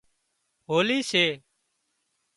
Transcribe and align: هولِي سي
هولِي 0.69 0.99
سي 1.09 1.25